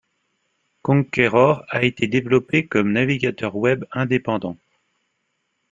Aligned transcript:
Konqueror 0.81 1.63
a 1.69 1.83
été 1.83 2.07
développé 2.07 2.65
comme 2.65 2.91
navigateur 2.91 3.55
Web 3.55 3.85
indépendant. 3.91 4.57